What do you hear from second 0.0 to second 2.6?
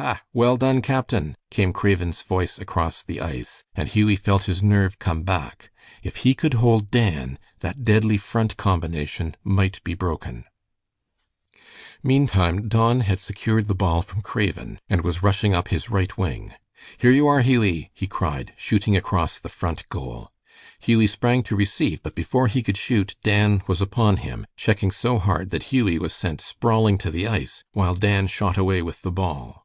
"Ha! well done, captain!" came Craven's voice